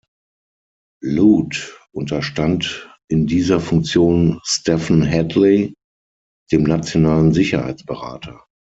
[1.03, 5.75] Lute unterstand in dieser Funktion Stephen Hadley,
[6.51, 8.43] dem Nationalen Sicherheitsberater.